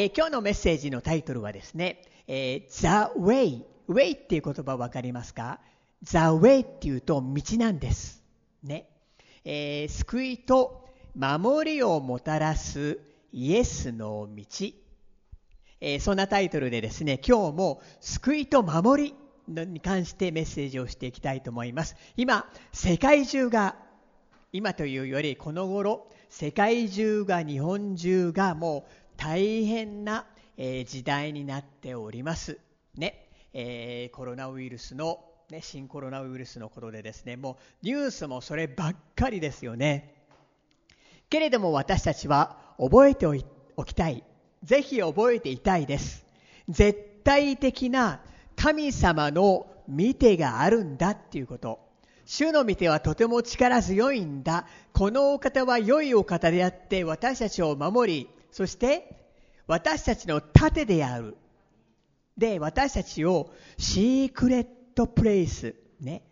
[0.00, 3.62] えー今日のメッセージのタイトルはですね、えー The Way。
[3.86, 5.60] Way っていう言葉わかりますか
[6.02, 8.24] ?The Way っていうと道なんです。
[8.62, 8.88] ね。
[9.44, 12.98] えー救いと守りをもたらす
[13.30, 14.44] イエスの道。
[15.82, 19.14] えーそんなタイトルでですね、今日も救いと守り
[19.66, 21.94] に関してメッセージをしていきたいと思います。
[22.16, 23.76] 今、世界中が、
[24.50, 30.24] 今というよりこの頃、世界中が、日本中がもう大変な、
[30.56, 32.58] え時代になっております。
[32.96, 33.28] ね。
[33.52, 40.14] えーコロナウイルスの、ね、新コロナウイルスのことでですね、もうニュースもそればっかりですよね。
[41.28, 43.34] けれども私たちは覚えてお
[43.76, 44.24] おきたい。
[44.62, 46.24] ぜひ覚えていたいです。
[46.70, 48.22] 絶対的な
[48.56, 51.78] 神様の見てがあるんだっていうこと。
[52.24, 54.66] 主の見てはとても力強いんだ。
[54.94, 59.16] このお方は良いお方であって私たちを守り、そして
[59.66, 61.36] 私たちの盾である。
[62.36, 66.22] で、私たちをシークレットプレイス、ね。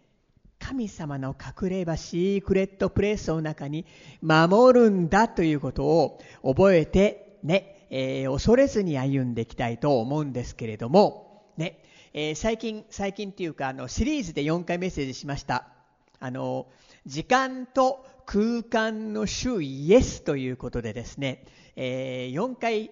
[0.58, 3.86] 神様の隠れ場シークレットプレイスの中に
[4.20, 11.78] 守るんだということを覚えてね、えー恐れずに歩んでいきたいと思うんですけれども、ね、
[12.12, 15.78] えー最近、最近っていうか、あの、シリーズで4回メッセージしました。
[16.20, 16.69] あの、
[17.06, 21.44] 時間と空間の主イエスということでですね、
[21.77, 22.91] え4回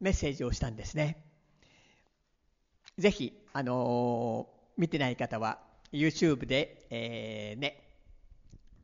[0.00, 1.24] メッセージをしたんですね。
[2.98, 5.58] ぜひ、あのー見てない方は
[5.92, 7.82] YouTube で、えーね、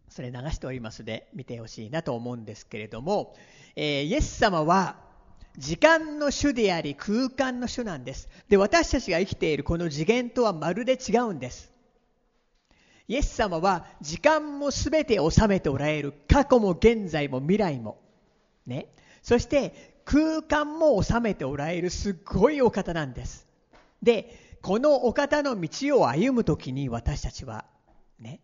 [0.09, 3.37] それ流しておりますので見てほしいなと思うんですけれども、
[3.77, 4.97] えーイエス様は
[5.57, 8.29] 時間の主であり空間の主なんです。
[8.49, 11.74] で、私たちが生きているこの次元とはまるで違うんです。
[13.07, 16.15] イエス様は時間も全て収めておられる。
[16.29, 17.99] 過去も現在も未来も。
[18.67, 18.87] ね。
[19.23, 23.47] そして空間も収めておられるすごいお方なんです。
[24.03, 27.67] で、このお方の道を歩むときに私たちは、
[28.19, 28.41] ね、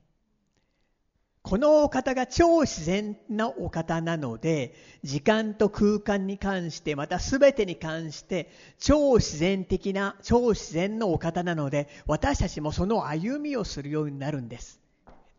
[1.51, 4.73] このお方が超自然なお方なので、
[5.03, 14.81] 時間と空間に関して、また全てに関して、超自然的な、超自然のお方なので、私たちもその歩みをするようになるんです。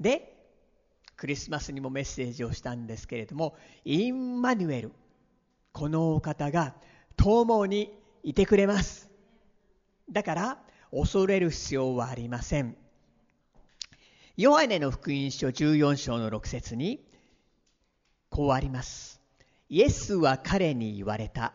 [0.01, 0.35] で、
[1.15, 3.55] クリスマスにもメッセージをしたんですけれども、
[3.85, 4.91] インマニュエル、
[5.71, 6.75] このお方が
[7.15, 7.89] 共に
[8.21, 9.09] いてくれます。
[10.11, 10.59] だから、
[10.91, 12.80] 恐れる必要はありません。
[14.37, 17.03] ヨハネの福音書14章の6節に、
[18.29, 19.19] こうあります。
[19.67, 21.53] イエスは彼に言われた。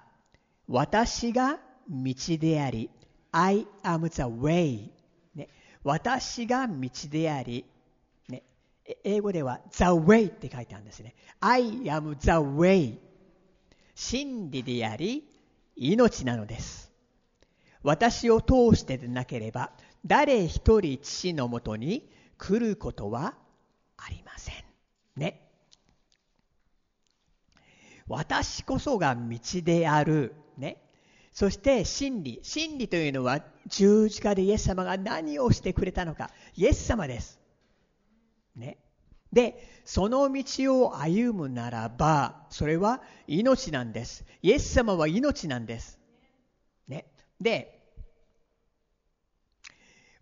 [0.69, 2.91] 私が道であり、
[3.33, 4.91] I am the way、
[5.35, 5.49] ね。
[5.85, 7.65] 私が道であり、
[8.29, 8.43] ね、
[9.05, 11.15] 英語では the way って書いてあるんですね。
[11.41, 12.99] I am the way。
[13.95, 15.25] 真理であり、
[15.77, 16.93] 命なのです。
[17.83, 19.73] 私を通してでなければ、
[20.05, 22.07] 誰一人父のもとに
[22.39, 23.35] 来ることは
[23.97, 24.55] ありません。
[25.17, 25.43] ね。
[28.09, 30.35] 私こそが道である。
[30.57, 30.83] ね。
[31.33, 32.41] そして真理。
[32.43, 36.31] 真理というのは十字架でイエス様が何をしてくれたのか。
[36.55, 37.39] イエス様です。
[38.55, 38.79] ね。
[39.33, 44.25] で、その道を歩むならば、それは命なんです。
[44.41, 45.99] イエス様は命なんです。
[46.89, 47.07] ね。
[47.41, 47.76] で、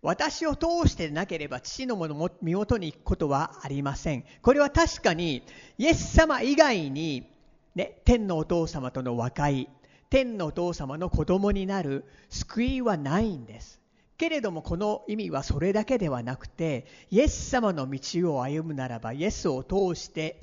[0.05, 4.23] 私を通してなければ父のもの身元に行くことはありません。
[4.43, 5.41] これは確かに、
[5.79, 7.27] イエス様以外に、
[7.73, 9.67] ね、天のお父様との和解、
[10.11, 13.81] 天のお父様の子供になる救いはないんです。
[14.19, 20.39] けれどもこの意味はそれだけではなくて、イエス様の道を歩むならば、イエスを通して、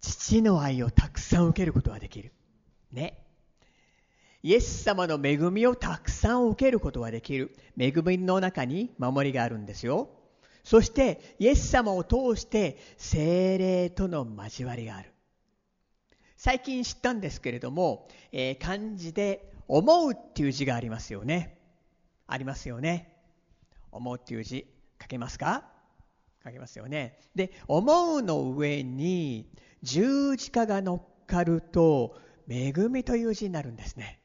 [0.00, 2.32] 父の愛をたくさん受けることができる。
[2.92, 3.25] ね。
[4.46, 7.56] イエス様の恵みをたくさん受けることができる。
[7.76, 10.08] 恵みの中に守りがあるんですよ。
[10.62, 15.10] そして、イエス様を通して精霊との交わりがある。
[16.36, 21.58] 最近知ったんですけれども、えー漢字で思うっていう字がありますよね。
[22.28, 23.16] ありますよね。
[23.90, 24.64] 思うっていう字
[25.02, 25.64] 書けますか？
[26.44, 27.18] 書けますよね。
[27.34, 29.50] で、思うの上に
[29.82, 32.16] 十字架が乗っかると、
[32.48, 34.20] 恵みという字になるんですね。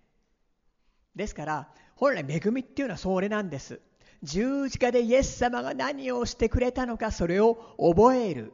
[1.16, 3.80] ですから、本来恵みっていうのはそれなんです。
[4.24, 8.54] 十字架でイエス様が何をしてくれたのか、それを覚える。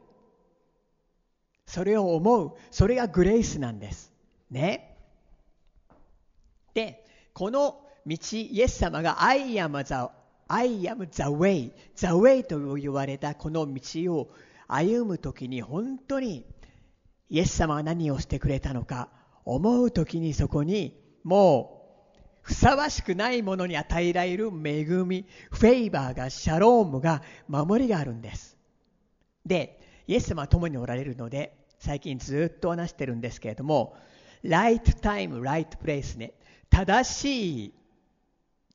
[1.66, 2.54] それを思う。
[2.70, 4.12] それがグレイスなんです。
[4.50, 4.96] ね。
[6.74, 9.94] で、この道、イエス様が I am the,
[10.48, 14.30] I am the way, the way と言われたこの道を
[14.66, 16.46] 歩むときに本当に
[17.28, 19.10] イエス様が何をしてくれたのか
[19.44, 21.77] 思う時にそこにもう
[22.48, 28.56] ふさわしくないものに与えられる恵み、フェイバーが、シャロームが、守りがあるんです。
[29.44, 33.94] で、イエス様は共におられるので、最近ずっと話してるんですけれども、
[34.42, 36.32] ライトタイム、ライトプレイスね、
[36.70, 37.74] 正しい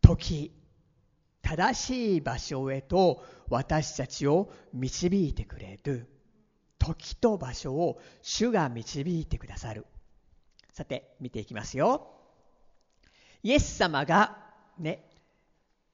[0.03, 0.51] 時、
[1.41, 6.07] 正しい場所へと私たちを導いてくれる
[6.77, 9.87] 時と場所を主が導いてくださる。
[10.71, 12.12] さて、見ていきますよ。
[13.43, 14.37] イエス様が
[14.79, 15.03] ね、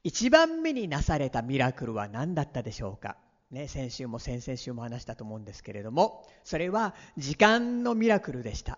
[0.03, 3.17] 一番目になされたミラクルは何だったでしょうか？
[3.51, 8.77] ね、先週も先々週も話したと思うんですけれども、それは時間のミラクルでした。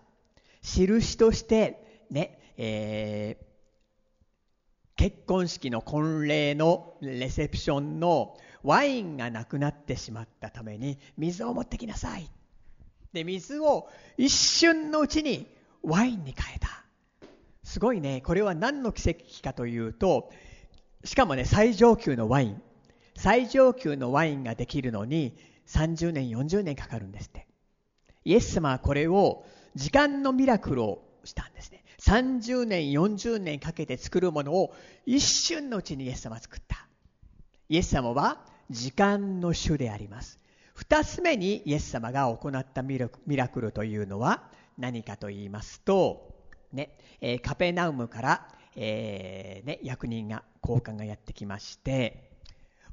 [0.62, 3.44] 印としてね、えー、
[4.96, 12.28] 結婚式の婚礼のレセプションのワインがなくなってしまったために水を持ってきなさい。
[13.12, 15.46] で、水を一瞬のうちに
[15.82, 16.68] ワインに変えた。
[17.72, 18.20] すごいね。
[18.20, 20.30] これは何の奇跡かというと、
[21.04, 22.62] しかもね、最上級のワイン。
[23.16, 25.38] 最上級のワインができるのに
[25.68, 27.46] 30年、40年かかるんですって。
[28.26, 31.82] イエス様はこれを時間のミラクルをしたんですね。
[31.98, 34.74] 30年、40年かけて作るものを
[35.06, 36.86] 一瞬のうちにイエス様は作った。
[37.70, 40.38] イエス様は時間の主であります。
[40.74, 43.08] 二つ目にイエス様が行ったミラ
[43.48, 44.42] クルというのは
[44.76, 46.31] 何かと言いますと、
[46.72, 52.30] ね、えー、カペナウムから、えー、ね、役人が、交換がやってきまして、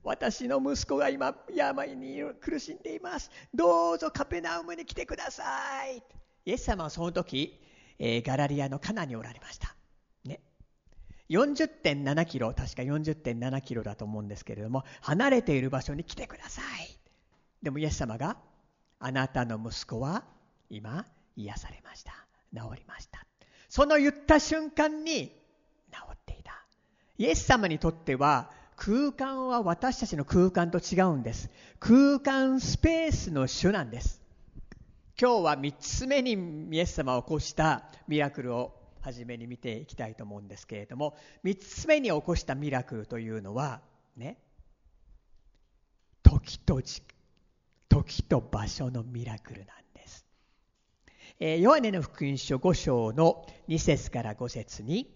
[0.03, 3.29] 私の息子が今病に苦しんでいます。
[3.53, 6.01] どうぞカペナウムに来てください。
[6.45, 7.61] イエス様はその時、
[7.99, 9.75] えー、ガラリアのカナにおられました。
[10.25, 10.41] ね。
[11.29, 16.97] 40.7キロ、確か40.7キロだと思うんですけれども、離れている場所に来てください。
[17.61, 18.37] でもイエス様が、
[18.99, 20.23] あなたの息子は
[20.69, 21.05] 今
[21.35, 22.13] 癒されました。
[22.53, 23.25] 治りました。
[23.69, 25.29] その言った瞬間に
[25.91, 26.65] 治っていた。
[27.17, 31.49] イエス様にとっては空間は私たちの空間と違うんです。
[31.79, 34.21] 空間スペースの主なんです。
[35.21, 43.81] 今日は3つ目にイエス様を起こしたミラクルを初めに見ていきたいと思うんですけれども、3つ目に起こしたミラクルというのは、
[44.15, 44.37] ね、
[46.23, 46.81] 時と
[47.89, 49.88] 時と場所のミラクルなんです。
[51.39, 55.09] ヨハネの福音書5章の2節から5節に、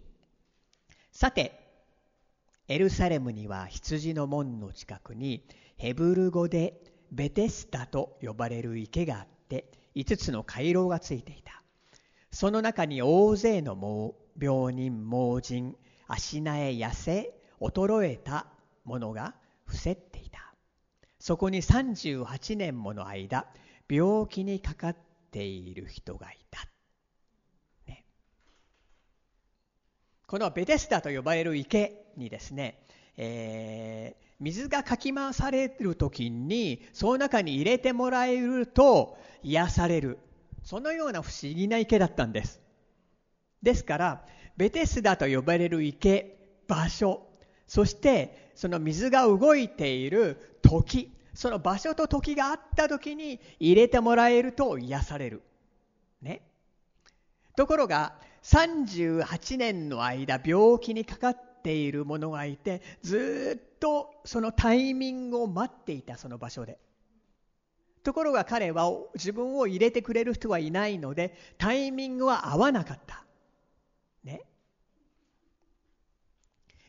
[1.12, 1.60] さて、
[2.66, 5.44] エルサレムには羊の門の近くに
[5.76, 6.80] ヘブル語で
[7.12, 11.62] ベテスタと呼ばれる池があって5つの回廊がついていた。
[12.30, 15.76] その中に大勢の病人、盲人、
[16.08, 18.46] 足苗痩せ、衰えた
[18.84, 19.34] 者が
[19.66, 20.54] 伏せっていた。
[21.18, 23.46] そこに38年もの間、
[23.90, 24.96] 病気にかかっ
[25.34, 26.60] ている人がいた。
[27.88, 28.04] ね、
[30.28, 32.86] このベテスタと呼ばれる池にですね、
[33.16, 40.18] えー、水がかき回される時にその中に入れてもらえると癒される。
[40.62, 42.60] そのような不思議な池だったんです。
[43.60, 44.26] ですから
[44.56, 46.38] ベテスダと呼ばれる池
[46.68, 47.26] 場所
[47.66, 55.42] そしてその水が動いている時その場所と時があった時に入れてもらえると癒される。
[56.22, 56.42] ね。
[57.56, 66.78] ところが38年の間病気にかかっている者がいてずっとそのタイミングを待っていたその場所で。
[68.04, 73.24] ところが彼は自分を入れてくれる人はいないのでタイミングは合わなかった。
[74.22, 74.42] ね。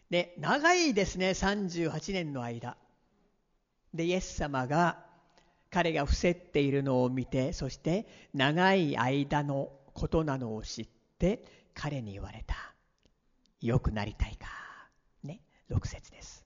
[0.09, 2.77] で長いですね38年の間。
[3.95, 5.03] でイエス様が
[5.69, 10.87] 彼が伏せっているのを見てそして長い間のことなのを知っ
[11.17, 12.55] て彼に言われた
[13.61, 14.47] 良くなりたいか
[15.23, 16.45] ね6節です。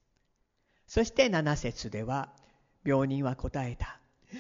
[0.90, 2.30] そして7節では、
[2.84, 4.00] 病人は答えた。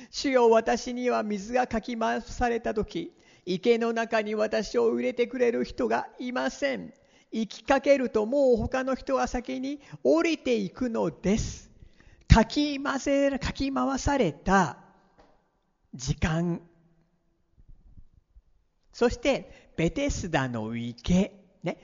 [0.09, 3.13] 主よ私には水がかき回された時、
[3.45, 6.91] 池の中に私を入れてくれる人がいません。
[7.31, 11.68] 行きかけるともう他の人は先に降りていくのです。
[12.29, 14.77] かき回せかき回された
[15.95, 16.61] 時間。
[18.93, 21.33] そしてベテスダの池、
[21.63, 21.77] ね、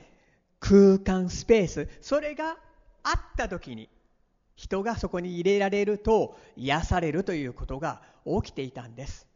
[0.60, 2.56] 空間スペース、それが
[3.02, 3.88] 会った時に
[4.54, 9.26] 人がそこに入れられると癒されるということが起きていたんです。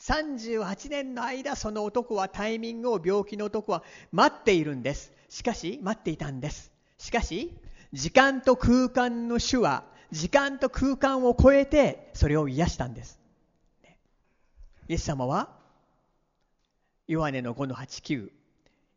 [0.00, 5.12] 38年の間その男はタイミングを病気の男は待っているんです。
[5.28, 6.72] しかし待っていたんです。
[6.98, 7.56] しかし
[7.92, 13.18] 時間と空間の主は時間と空間を超えてそれを癒したんです。
[14.88, 15.50] イエス様は
[17.08, 18.30] ヨハネの5の89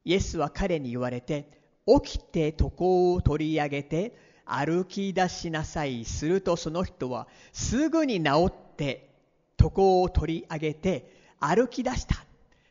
[0.05, 6.05] イエスは彼に言われて起きて床を取り上げて歩き出しなさい。
[6.05, 9.09] するとその人はすぐに治って
[9.59, 12.15] 床を取り上げて歩き出した。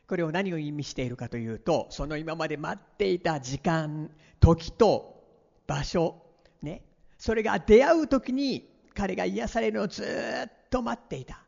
[0.07, 5.23] これを何を意味しているかというとその今まで待っていた時間時と
[5.67, 6.15] 場所
[6.61, 6.81] ね。
[7.19, 11.43] それが出会う時に彼が癒されるのをずっと待っていた。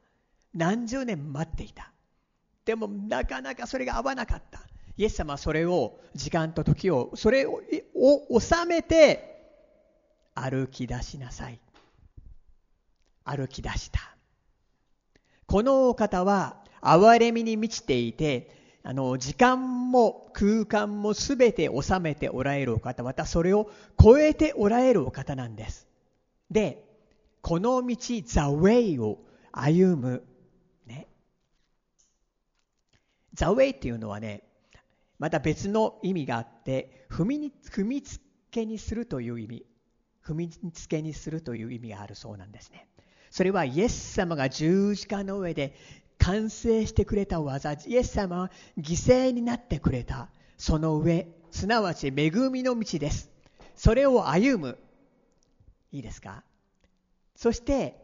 [0.53, 1.91] 何十年待っていた。
[2.65, 4.59] でもなかなかそれが合わなかった。
[4.97, 7.61] イエス様はそれを時間と時をそれを
[8.39, 9.31] 収めて
[10.35, 11.59] 歩き出しなさい。
[13.23, 13.99] 歩き出した。
[15.45, 23.69] このお方は憐れみに満ちていてあの時間も空間も全て収めておられるお方またそれを
[24.01, 25.87] 超えておられるお方なんです。
[26.49, 26.83] で
[27.41, 29.19] この道 The Way を
[29.51, 30.23] 歩む。
[30.85, 31.07] ね。
[33.33, 34.43] The Way っていうのはね
[35.19, 38.19] また別の意味があって踏みに踏みつ
[38.49, 39.65] けにするという意味。
[40.25, 42.87] 踏みつけにするという意味があるそうなんですね。
[43.31, 45.75] それはイエス様が十字架の上で
[46.23, 53.29] 完成してくれた技イエス様は犠牲になってくれたその上すなわち恵みの道です
[53.75, 54.77] それを歩む
[55.91, 56.43] いいですか？
[57.35, 57.97] そして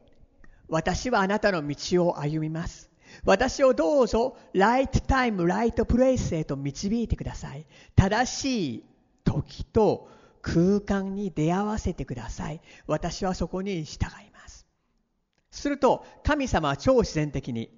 [0.68, 2.90] 私はあなたの道を歩みます
[3.24, 7.66] 私をどうぞ、ライトタイム、ライトプレイスへと導いてください。
[7.96, 8.84] 正しい
[9.24, 10.10] 時と
[10.42, 12.62] 空間に出会わせてください。
[12.86, 14.68] 私はそこに従います。
[15.52, 17.72] すると、神様は超自然的に、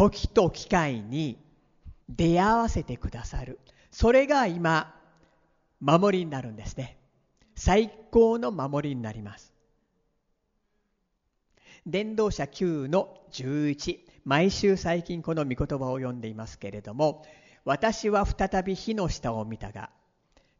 [0.00, 1.36] 時と機会に
[2.08, 3.58] 出会わせてくださる。
[3.90, 4.94] それが今、
[5.78, 6.96] 守りになるんですね。
[7.54, 9.52] 最高の守りになります。
[11.84, 17.24] 伝道者9の11毎週最近この御言葉を読んでいますけれども
[17.64, 19.88] 私は再び火の下を見たが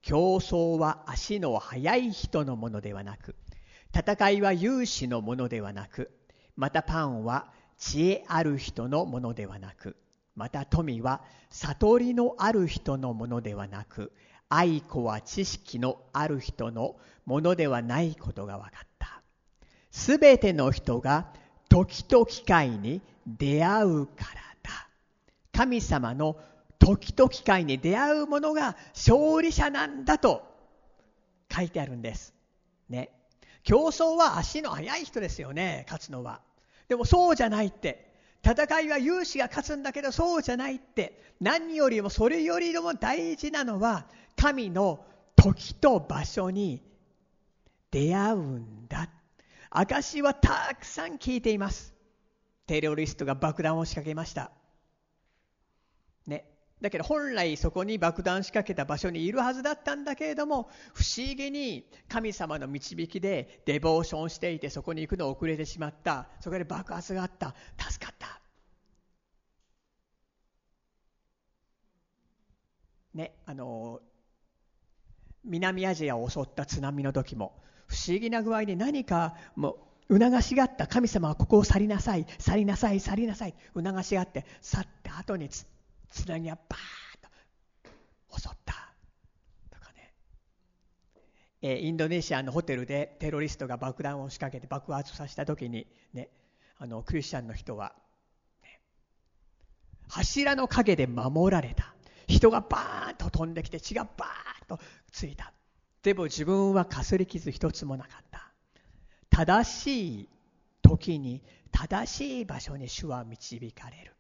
[0.01, 3.37] 競争は足の速い人のものではなく
[3.95, 6.11] 戦いは勇士のものではなく
[6.57, 9.97] またパンは知恵ある人のものではなく
[10.37, 14.13] また富は悟りのある人のものではなく
[14.49, 16.95] 愛子は知識のある人の
[17.27, 19.23] ものではないことが分かった
[19.91, 21.27] すべての人が
[21.69, 24.89] 時と機会に出会うからだ。
[25.53, 26.37] 神様の
[26.79, 30.43] 時と機会に出会う者が勝利者なんだと
[31.55, 32.35] 書いてあるんです。
[32.89, 33.11] ね。
[33.63, 36.41] 競争は足の速い人ですよね、勝つのは。
[36.91, 38.11] でもそうじゃないって。
[38.45, 41.23] 戦いは勇士が勝つんだけどそうじゃないって。
[41.41, 45.05] 何よりもそれよりも大事なのは神の
[45.37, 46.83] 時と場所に
[47.93, 49.09] 出会うんだ。
[49.71, 51.95] 証はたくさん聞いています。
[52.67, 54.51] テロリストが爆弾を仕掛けました。
[56.81, 66.29] だけど本来そこに爆弾仕掛けた場所にいるはずだったんだけれども不思議に神様の導きでデボーションしていてそこに行くの遅れてしまった。
[66.41, 67.55] そこで爆発があった。
[67.79, 68.41] 助かった。
[73.13, 74.01] ねあの
[75.45, 79.77] 南アジアを襲った津波の時も不思議な具合に何かも
[80.09, 80.87] う促しがあった。
[80.87, 85.67] 神様はここを去りなさい去りなさい去りなさい促しがあって去った後につ
[86.11, 87.91] 津波がバーッ
[88.33, 88.75] と襲った
[89.71, 90.13] とかね、
[91.63, 96.29] えインドネシアのホテルでテロリストが爆弾を仕掛けて爆発させた時にね
[96.79, 97.93] あのクリスチャンの人は、
[98.63, 98.81] ね、
[100.09, 101.95] 柱の陰で守られた
[102.27, 104.81] 人がバーンと飛んできて血がバーンと
[105.13, 105.53] ついた
[106.03, 108.51] でも自分はかすり傷一つもなかった。
[109.29, 110.29] 正しい
[110.83, 114.15] 時に正しい場所に主は導かれる。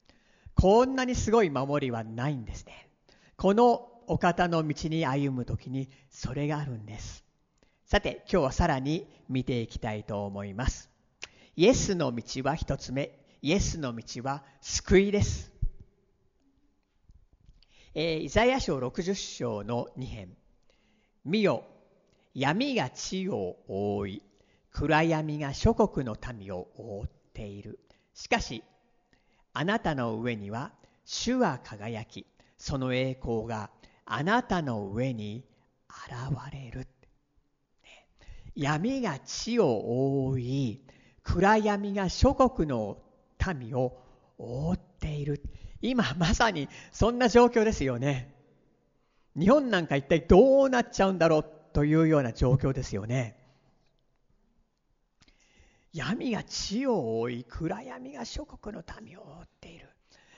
[0.54, 2.88] こんなにすごい守りはないんですね。
[3.36, 7.24] このお方の道に歩む時にそれがあるんです。
[7.86, 10.90] さて今日はさらに見ていきたいと思います。
[11.56, 13.18] イエスの道は一つ目。
[13.42, 15.52] イエスの道は救いです。
[17.94, 20.36] えー、イザヤ書60章の2編。
[21.24, 21.64] 見よ
[22.34, 24.22] 闇が地を覆い
[24.70, 27.80] 暗闇が諸国の民を覆っている
[28.14, 28.62] しかし
[29.52, 30.72] あなたの上には
[31.04, 32.26] 主は輝き
[32.56, 33.70] その栄光が
[34.04, 35.44] あなたの上に
[35.88, 36.86] 現れる。
[38.54, 40.80] 闇が地を覆い
[41.22, 42.98] 暗闇が諸国の
[43.56, 43.96] 民を
[44.38, 45.42] 覆っている。
[45.80, 48.34] 今まさにそんな状況ですよね。
[49.38, 53.39] 日本なんか一体どうなっちゃうんだろうというような状況ですよね。
[55.92, 59.88] 闇が地を覆い暗闇が諸国の民を覆っている。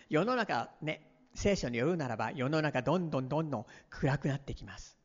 [0.08, 4.96] 世の中ね聖書によるならば世の中どんどんどんどん暗くなってきます。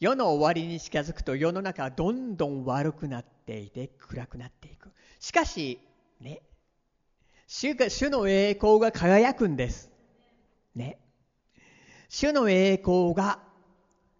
[0.00, 4.90] 世の終わりに近づくと世の中はどんどん悪くなっていて暗くなっていく。
[5.18, 5.80] しかし
[6.20, 6.42] ね
[7.46, 9.90] 主が主の栄光が輝くんです。
[10.74, 10.98] ね。
[12.10, 13.40] 主の栄光が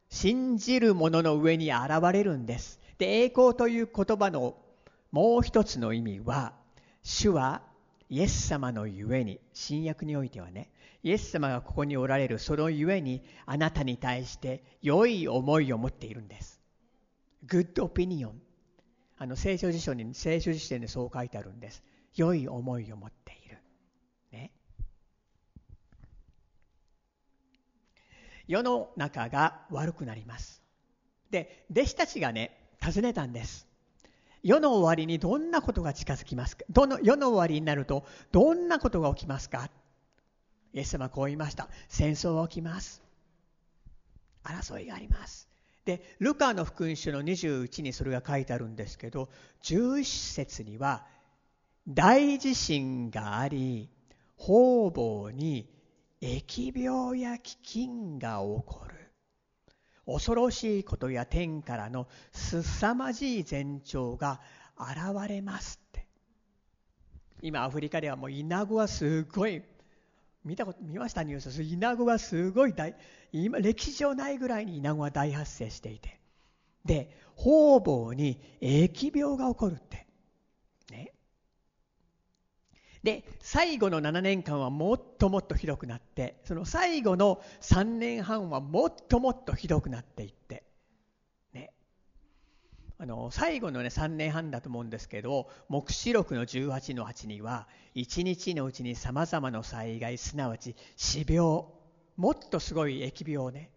[0.09, 2.81] 信じる者の上に現れるんです。
[2.97, 4.57] で栄光という言葉の
[5.11, 6.55] もう一つの意味は
[7.03, 7.63] 主は
[8.11, 10.71] イエス様のゆえに新約においてはね
[11.03, 16.61] イエス様がここにおられるそのゆえにあなたに対して良い思いを持っているんです。
[17.47, 18.33] Good opinion
[19.17, 21.83] あの聖書辞書に聖書辞典でそう書いてあるんです。
[22.15, 23.59] 良い思いを持っている。
[24.33, 24.51] ね。
[28.47, 30.63] 世の中が悪くなります。
[31.31, 33.68] で、弟子たちがね、尋ねたんです。
[34.43, 36.65] 世の終わりにどんなことが近づきますか？
[36.71, 39.71] どの世の終わりになるとどんなことが起きますか？
[40.75, 41.69] イエス様はこう言いました。
[41.89, 43.03] 戦争が起きます。
[44.45, 45.49] 争いがあります。
[45.85, 49.31] で、ルカの福音書の21にそれが書いてあるんですけど、
[49.63, 50.05] 11
[50.35, 51.07] 節には、
[51.89, 53.89] 大地震があり、
[54.37, 55.67] 方々に
[56.21, 59.08] 疫病や飢饉が起こる。
[60.11, 64.41] 恐ろしいことや天からの凄まじい前兆が
[64.79, 66.07] 現れますって。
[67.43, 69.63] 今アフリカではもうイナゴはすごい
[70.45, 72.97] 見たこと見ましたニュースイナゴがすごい大
[73.33, 76.19] 今歴史上ないぐらいにイナゴが大発生していて
[76.85, 80.08] で方々に疫病が起こるって
[83.03, 90.65] で最後の7年間はもっともっとひどくなってその最後の3年半はもっともっとひどくなっていって。
[91.53, 91.73] ね。
[92.99, 101.79] あの最後の、ね、3年半だと思うんですけど黙示録の18の8には1日のうちにさまざまな災害すなわち死病
[102.19, 103.71] もっとすごい疫病ね、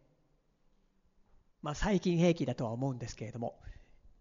[1.62, 3.60] まあ、細菌兵器だとは思うんですけれども、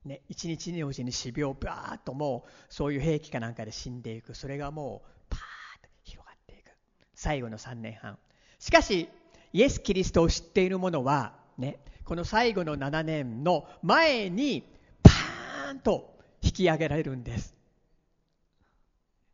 [0.05, 5.41] ね、1日のうちに死病バーッともうそういう兵器かなんかで死んでいくそれがもうパー
[5.79, 6.71] ッと広がっていく
[7.15, 8.19] 最後の3年半
[8.59, 9.11] しかし
[9.53, 14.65] イエス・キリストを知っている者はねこの最後の7年の前に
[15.03, 17.55] パーンと引き上げられるんです。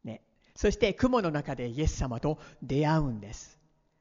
[0.05, 0.20] ね、
[0.55, 3.59] そして雲の中でイエス様と出会うんです。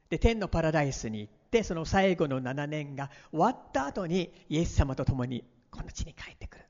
[0.09, 5.45] で天のパラダイスに行ってその最後の7年が終わった後にイエス様と共に
[5.75, 6.65] この地に帰ってくる。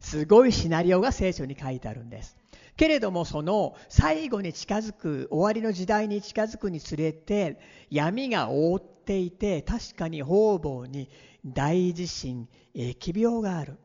[0.00, 2.36] すごいシナリオが聖書に書いてあるんです。
[2.76, 7.58] けれどもその最後に近づく終わりの時代に近づくにつれて
[7.90, 11.08] 闇が覆っていて確かに方々に
[11.44, 13.78] 大地震疫病がある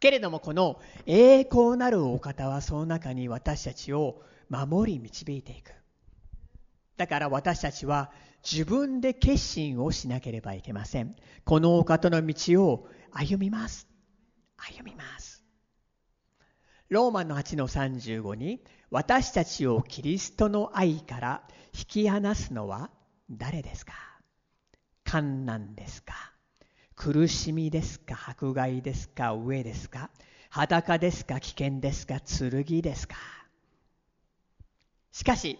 [0.00, 5.72] けれどもこの栄光なるお方はその中に私たちを守り導いていく。
[6.96, 8.10] だから私たちは
[8.48, 11.16] 自分で決心をしなければいけません。
[11.44, 13.88] このお方の道を歩みます。
[14.56, 15.42] 歩みます。
[16.88, 21.42] ローマの8の35に私たちをキリストの愛から
[21.76, 22.90] 引き離すのは
[23.28, 23.94] 誰ですか？
[25.02, 26.14] 観難ですか？
[26.94, 28.16] 苦しみですか？
[28.28, 29.34] 迫害ですか？
[29.34, 30.10] 飢えですか？
[30.50, 31.40] 裸ですか？
[31.40, 32.20] 危険ですか？
[32.20, 33.16] 剣ですか？
[35.10, 35.58] しかし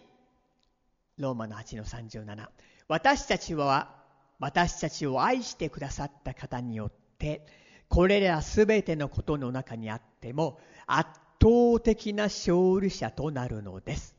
[1.18, 2.46] ローマの8の37
[2.88, 3.94] 私たちは
[4.38, 7.44] 私たちを愛してくださった方によって
[7.88, 14.14] これらすべてのことの中にあっても圧倒的な勝利者となるのです。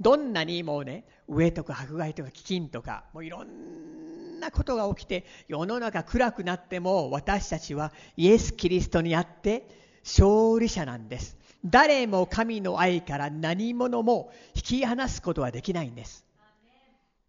[0.00, 9.68] どんなにもうね飢えとか迫害とか飢饉とかもういろんなことが起きて世の中暗くなっても私たちはイエス・キリストにあって
[10.02, 11.39] 勝利者なんです。
[11.64, 16.24] 誰も神の愛から何者も引き離すことはできないんです。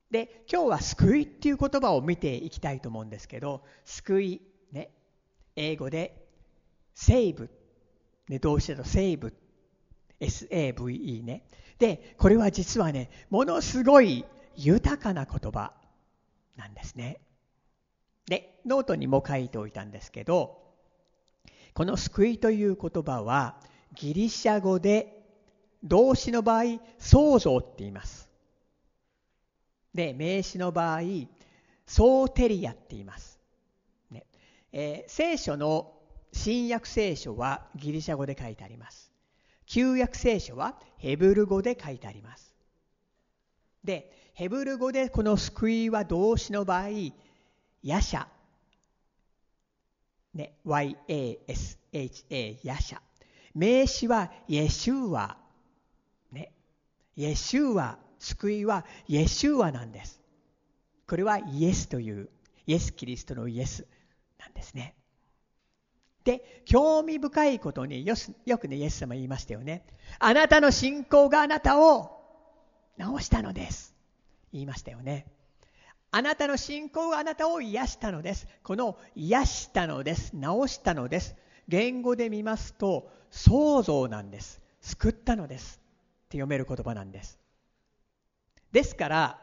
[0.10, 4.42] で今日は救いっていう言葉を見ていきたいと思うんですけど救い
[4.74, 4.90] ね
[5.56, 6.28] 英語で
[6.94, 7.50] save、
[8.28, 9.34] ね、動詞だと save。
[10.20, 11.44] SAVE ね。
[11.80, 14.24] でこれは実はねものすごい
[14.56, 15.74] 豊かな言葉
[16.56, 17.20] なんですね。
[18.28, 20.58] で、ノートにも書いておいたんですけど、
[21.74, 23.60] この救いという言葉は
[23.94, 25.22] ギリシャ語で
[25.84, 28.30] 動詞の場合、創造って言います。
[29.94, 31.02] で、名詞の場合、
[31.86, 33.40] ソーテリアって言います。
[34.10, 34.26] ね
[34.72, 35.94] えー、聖書の
[36.32, 39.12] 新約聖書はギリシャ語で書いてあります。
[39.66, 42.56] 旧約聖書はヘブル語で書いてあります。
[43.84, 46.90] で、ヘブル語でこの救いは動詞の場合、
[47.84, 48.28] ヤシャ。
[50.34, 53.00] ね、Y-A-S-H-A、ヤシャ。
[53.54, 55.38] 名詞はイエシューア。
[56.32, 56.52] ね。
[57.16, 60.22] イエシュア、救いはイエシュアなんです。
[61.08, 62.30] これはイエスという、
[62.68, 63.86] イエス・キリストのイエス
[64.40, 64.96] なんですね。
[66.24, 69.86] で、興味深いことによよくね、イエス様言いましたよね。
[70.20, 72.22] あなたの信仰があなたを
[72.98, 73.96] 治したのです。
[74.54, 75.26] 言いましたよね。
[76.12, 78.48] あなたの信仰があなたを癒したのです。
[78.64, 80.32] この癒したのです。
[80.32, 80.38] 治
[80.68, 81.36] したのです。
[81.68, 84.62] 言語で見ますと、創造なんです。
[84.82, 85.80] 救ったのです。
[86.26, 87.40] って読める言葉なんです。
[88.72, 89.42] ですから、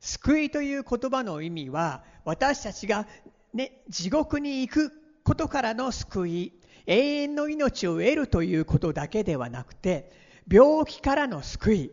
[0.00, 3.06] 救いという言葉の意味は、私たちが、
[3.52, 6.52] ね、地獄に行くことからの救い、
[6.86, 10.12] 永遠の命を得るということだけではなくて、
[10.50, 11.90] 病気からの救い、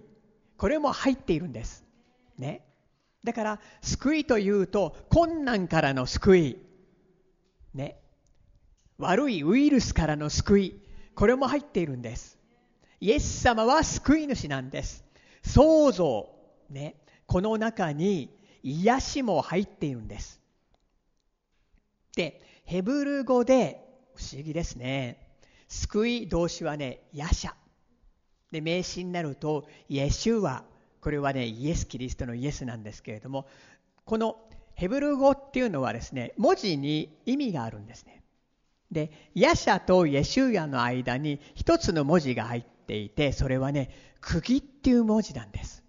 [0.58, 1.86] これも入っているんです。
[2.38, 2.66] ね。
[3.24, 6.58] だから、救いというと、困難からの救い、
[7.74, 7.98] ね。
[8.98, 10.81] 悪いウイルスからの救い、
[11.16, 12.40] これも入っているんです。
[13.00, 15.04] イエス様は救い主なんです。
[15.44, 16.30] 創造、
[16.70, 16.96] ね。
[17.26, 18.30] この中に
[18.64, 20.40] 癒しも入っているんです。
[22.16, 23.84] で、ヘブル語で
[24.16, 25.28] 不思議ですね。
[25.68, 27.54] 救い動詞はね、ヤシャ。
[28.52, 30.66] で、名詞になると、イエシュワ。
[31.00, 33.48] これはね、イエス・キリストのイエスなんですけれども、
[34.06, 34.38] この
[34.76, 38.21] ヘブル語っていうのはですね、文字に意味があるんですね。
[38.92, 45.84] で、ヤシャとイエシュヤの間に一つの文字が入っていて、それはね、釘っていう文字なんです。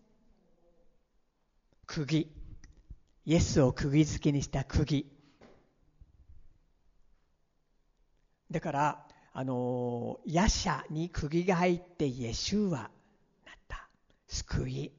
[1.86, 2.30] 釘。
[3.24, 5.06] イエスを釘付けにした釘。
[8.50, 12.90] だから、あの、ヤシャに釘が入ってイエシュは
[13.44, 13.88] なった。
[14.28, 14.92] 救い。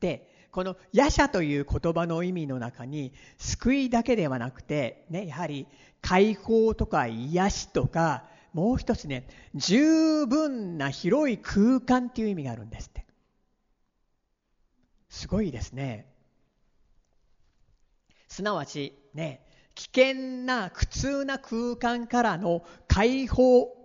[0.00, 5.66] で、このヤシャという言葉の意味の中に、救いだけではなくて、ね、やはり
[6.00, 13.04] 解放とか癒しとか、もう一つね、十分な広い空間っていう意味があるんですって。
[15.08, 16.06] すごいですね。
[18.28, 20.14] すなわち、ね、危険
[20.44, 23.76] な苦痛な空間からの解放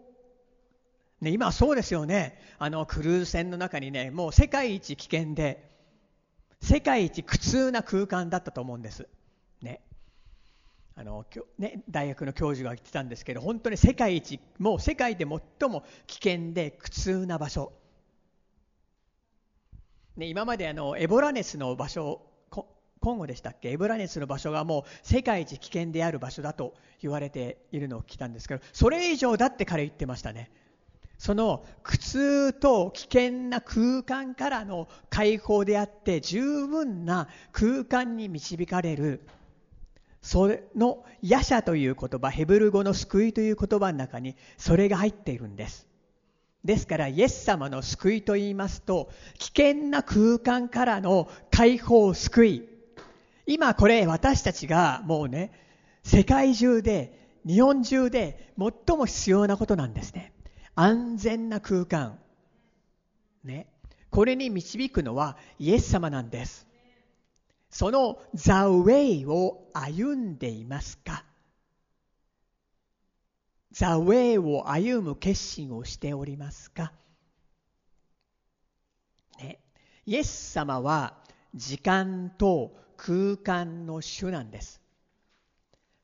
[1.19, 2.39] ね、今そうですよね。
[2.59, 5.67] あの、クルーズ船の中にね、もう世界一危険で、
[6.61, 9.07] 世界一苦痛な空間だったと思うんです。
[9.61, 9.81] ね。
[10.95, 11.25] あの、
[11.57, 17.71] ね、大学の教授が言ってたんですけど、本当に世界一、もう世界で最も危険で苦痛な場所。
[20.17, 22.21] ね、今まであの、エボラ熱の場所
[23.01, 23.71] コンゴでしたっけ？
[23.71, 30.51] エブラネスの場所がもう世界一危険である場所だと言われているのを聞いたんですけどそれ以上だって彼言ってましたね
[31.19, 39.21] その苦痛と危険な空間からの解放であって十分な空間に導かれる。
[40.21, 45.87] その「ヤシャ」という言葉ヘブル語の「救い」という言葉の中にそれが入っているんです。
[46.63, 52.69] ですからイエス様の救いと言いますと危険な空間からの解放救い。
[53.45, 55.51] 今これ私たちがもうね、
[56.03, 60.33] 世界中で、日本中で最も必要なことなんですね。
[60.81, 62.17] 安全な空間。
[63.43, 63.67] ね。
[64.09, 66.65] これに導くのはイエス様なんです。
[67.69, 71.25] その The Way を歩んでいますか
[73.73, 76.93] ?The Way を歩む決心をしておりますか？
[79.37, 79.59] ね。
[80.05, 81.17] イエス様は
[81.53, 84.79] 時間と空間の主なんです。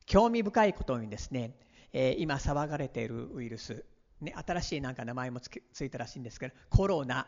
[0.05, 1.55] 興味深いことにですね、
[1.93, 3.85] えー、今騒がれているウイルス、
[4.21, 7.27] ね、新しいなんか名前もつついたらしいんですけど、コロナ、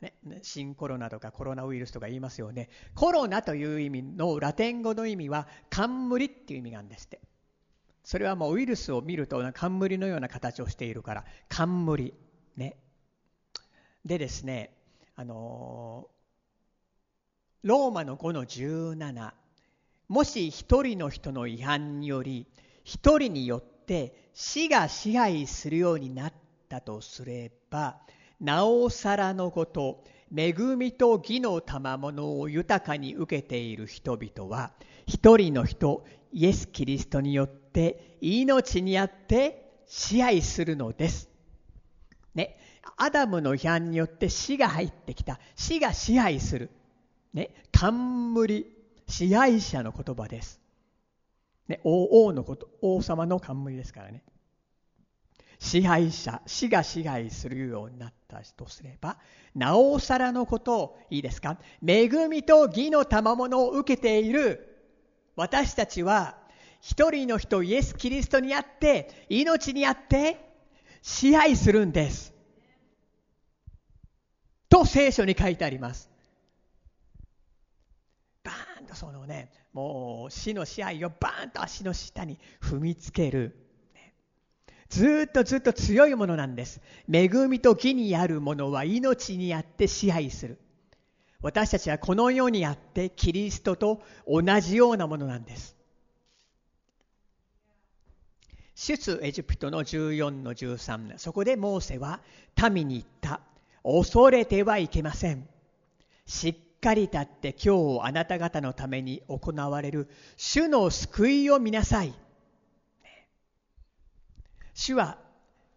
[0.00, 2.68] ね、新コロナとかコロナウイルスとか言いますよね。
[2.94, 7.20] コロナという意味のラテン語の意味は冠っていう意味があるんですって。
[8.04, 12.14] それはもうウイルスを見ると冠のような形をしているから、冠。
[12.56, 12.76] ね。
[14.04, 14.72] でですね、
[15.16, 16.08] あの
[17.62, 19.32] ローマの5の17
[20.08, 22.46] もし一人の人の違反により
[22.84, 26.32] 一人によって死が支配するようになっ
[26.68, 27.96] たとすれば
[28.40, 34.70] なおさらのこと恵みと義の賜物を豊かに受けている人々は
[35.08, 41.28] 一人の人イエス・キリストによって命にあって支配するのです。
[42.36, 42.56] ね、
[42.96, 46.70] アダムの違反によって死が入ってきた死が支配する
[47.34, 48.66] ね、冠、
[49.08, 50.60] 支配者の言葉です。
[51.68, 54.22] ね、王王のこと、王様の冠ですからね。
[55.60, 59.18] 支配者、死が支配するようになったとすれば、
[59.54, 61.58] なおさらのことを、いいですか？
[61.84, 64.76] 恵みと義の賜物を受けている
[65.36, 66.38] 私たちは、
[66.80, 70.36] 一人の人イエス・キリストにあって、命にあって、
[71.02, 72.32] 支配するんです。
[74.68, 76.08] と聖書に書いてあります。
[78.80, 83.56] ーンとそのね、もう死の支配をバーンと足の下に踏みつける。
[84.88, 86.80] ずっとずっと強いものなんです。
[87.12, 90.58] 恵みと義にあるものは命にあって支配する。
[91.40, 95.78] 私たちはこの世にあってキリストと同じようなものなんです。
[98.78, 102.20] 出エジプトの14の13そこでモーセは
[102.72, 103.40] 民に言った
[103.82, 105.48] 恐れてはいけません
[106.26, 112.14] しっかり立って今日あなた方のために行われる主の救いを見なさい。
[114.74, 115.18] 主は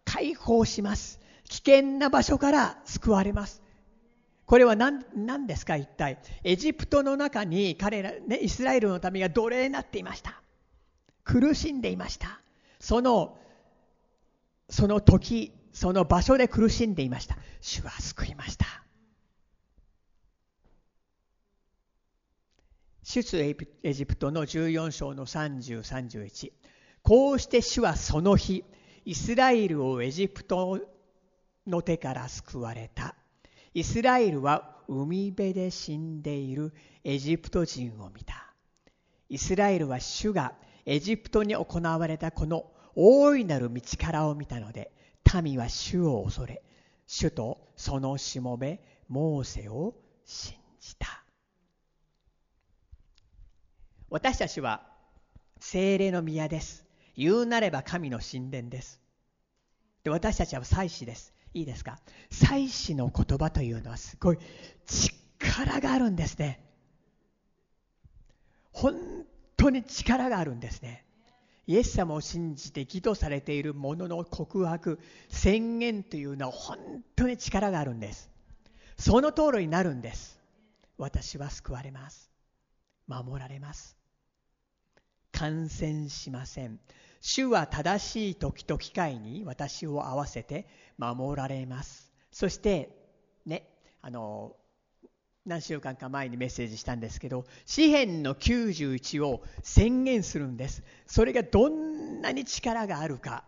[0.06, 1.20] 解放します。
[1.50, 3.62] 危険な場所から救われます。
[4.46, 6.20] これは何何ですか一体。
[6.44, 10.42] エジプトの中に彼ら、ね、イスラエルの民が奴隷になっていました。
[11.24, 12.42] 苦しんでいました。
[12.80, 13.38] その
[14.70, 17.38] その時その場所で苦しんでいました。
[17.62, 18.66] 主は救いました。
[23.04, 23.38] 出
[23.84, 26.52] エジプトの14章の3031
[27.02, 28.64] こうして主はその日
[29.06, 30.80] イスラエルをエジプト
[31.66, 33.16] の手から救われた。
[33.74, 38.54] イスラエルは海辺で死んでいるエジプト人を見た。
[39.30, 40.54] イスラエルは主が
[40.86, 44.92] エジプトに行われたこの大いなる道からを見たので
[45.42, 46.62] 民は主を恐れ
[47.08, 51.21] 主とそのしもべモーセを信じた。
[54.12, 54.82] 私たちは
[55.62, 56.86] 精霊の宮です。
[57.16, 59.00] 言うなれば神の神殿です。
[60.04, 61.34] で私たちは祭司です。
[61.54, 61.98] いいですか？
[62.30, 64.38] 祭司の言葉というのはすごい
[64.86, 66.62] 力があるんですね。
[68.74, 68.96] 本
[69.56, 71.06] 当に力があるんですね。
[71.66, 76.78] イエス様を信じて義とされている者の告白宣言というのは本
[77.16, 78.30] 当に力があるんです。
[78.98, 80.38] その通りになるんです。
[80.98, 82.30] 私は救われます。
[83.08, 83.96] 守られます。
[85.32, 86.80] 感染しません。
[87.22, 90.68] 主は正しい時と機会に私を合わせて
[90.98, 92.12] 守られます。
[92.32, 92.90] そして
[93.46, 93.68] ね
[94.02, 94.56] あの
[95.46, 100.84] 何週間か前にメッセージしたんですけど詩篇の91を宣言するんです。
[101.08, 103.44] それがどんなに力があるか。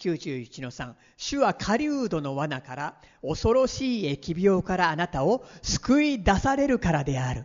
[0.00, 7.44] 91の3主は狩人の罠から恐ろしい疫病からあなたを救い出されるからである。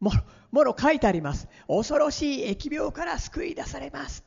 [0.00, 1.48] もろもろ書いてあります。
[1.66, 4.24] 恐ろしい疫病から救い出されます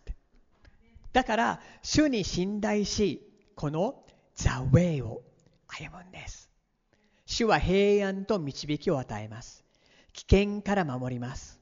[1.14, 3.22] だから主に信頼し
[3.56, 4.04] この
[4.36, 5.22] ザ・ウェイを
[5.68, 6.50] 歩むんです。
[7.26, 9.64] 主は平安と導きを与えます。
[10.14, 11.60] 危険から守ります。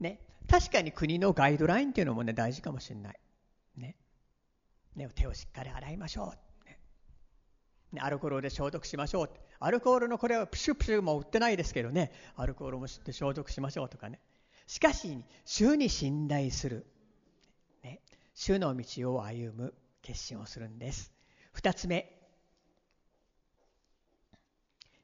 [0.00, 0.20] ね。
[0.48, 3.20] 確かに国のガイドラインっていうのもね大事かもしれない。
[3.76, 3.96] ね。
[4.96, 5.08] ね。
[5.14, 6.38] 手をしっかり洗いましょう、
[7.98, 9.30] アルコールで消毒しましょう。
[9.60, 12.12] アルコールのこれはプシュプシュも売ってないですけどね。
[12.36, 14.20] アルコールもって消毒しましょうとかね。
[14.66, 16.86] しかし主に信頼する。
[18.34, 21.12] 主の道を歩む決心をするんです。
[21.56, 22.14] 2つ目。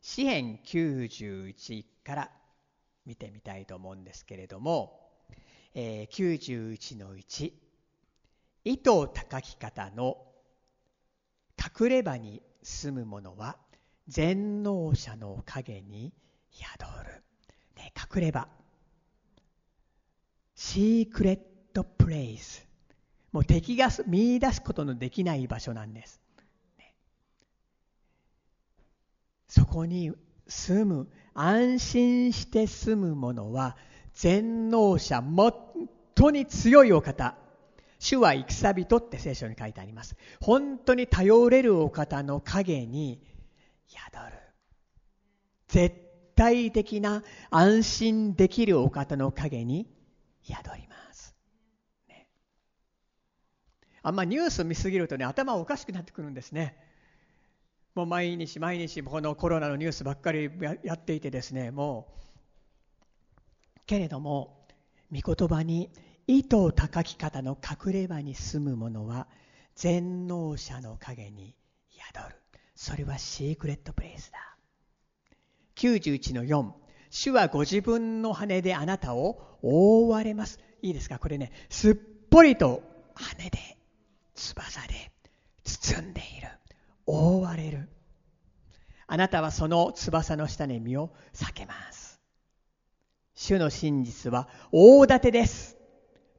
[0.01, 2.31] 詩編91から
[3.07, 5.01] 見てみたいと思うんですけれども、
[5.75, 7.53] えー、91の1
[8.64, 10.18] 糸高き方の
[11.59, 13.57] 隠れ場に住む者は
[14.09, 16.12] 全能者の影に
[16.50, 16.64] 宿
[17.05, 17.22] る、
[17.77, 18.48] ね、隠れ場
[20.57, 21.38] シークレッ
[21.72, 22.66] トプレイス
[23.35, 26.20] もう敵が見出すことのできない場所なんです。
[29.48, 30.12] そこに
[30.46, 33.77] 住む、安心して住む者は
[34.12, 35.27] 全能者、最
[36.16, 37.37] もに強いお方。
[37.98, 40.16] 主は戦人って聖書に書いてあります。
[40.40, 43.20] 本当に頼れるお方の影に
[43.88, 44.38] 宿る。
[45.68, 45.96] 絶
[46.37, 49.87] 対的な安心できるお方の影に
[50.42, 51.35] 宿ります。
[52.09, 52.26] ね
[54.02, 56.76] あんまニュース見すぎるとね頭おかしくなってくるんですね
[57.94, 60.50] もう毎日毎日このコロナのニュースばっかり
[60.83, 62.09] やっていてですねも
[63.76, 64.66] うけれども
[65.12, 65.90] 御言葉に
[66.26, 69.26] 糸高き方の隠れ場に住む者は
[69.74, 71.54] 全能者の影に
[71.90, 72.37] 宿る。
[72.74, 74.38] それはシークレットプレイスだ。
[75.76, 76.70] 91の4
[77.10, 80.58] 主はご自分の羽であなたを覆われます。
[80.82, 81.18] いいですか？
[81.18, 81.52] これね。
[81.68, 81.96] すっ
[82.30, 82.82] ぽりと
[83.14, 83.76] 羽で
[84.34, 85.12] 翼で
[85.62, 86.48] 包んでいる。
[87.06, 87.88] 覆われる。
[89.06, 92.20] あなたはその翼の下に身を避けます。
[93.34, 95.73] 主の真実は大盾です。